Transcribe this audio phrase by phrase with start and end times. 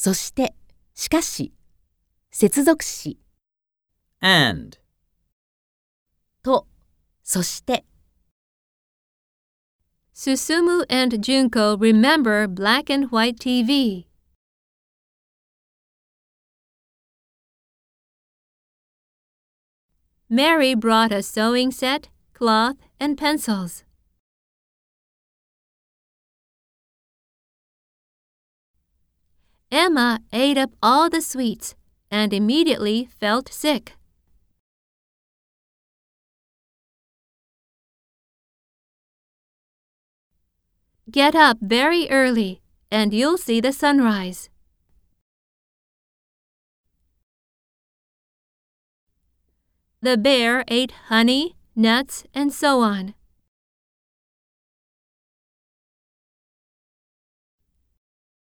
[0.00, 0.54] そして、
[0.94, 1.52] しかし、
[2.30, 3.18] 接続詞
[4.20, 4.78] and,
[6.42, 6.66] と、
[7.22, 7.84] そして、
[10.14, 14.06] Susumu and Junko remember black and white TV.
[20.28, 23.84] Mary brought a sewing set, cloth, and pencils.
[29.71, 31.75] Emma ate up all the sweets
[32.11, 33.93] and immediately felt sick.
[41.09, 44.49] Get up very early and you'll see the sunrise.
[50.01, 53.13] The bear ate honey, nuts, and so on.